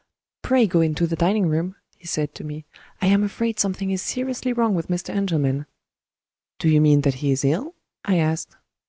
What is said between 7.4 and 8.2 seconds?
ill?" I